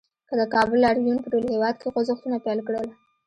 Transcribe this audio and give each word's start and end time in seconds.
د 0.39 0.41
کابل 0.53 0.77
لاریون 0.85 1.17
په 1.21 1.27
ټول 1.31 1.43
هېواد 1.53 1.75
کې 1.81 1.91
خوځښتونه 1.93 2.37
پیل 2.45 2.59
کړل 2.67 2.87